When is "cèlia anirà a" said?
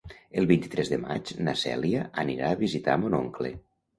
1.65-2.59